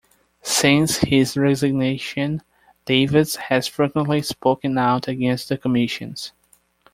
[0.41, 2.41] Since his resignation,
[2.85, 6.31] Davis has frequently spoken out against the Commissions.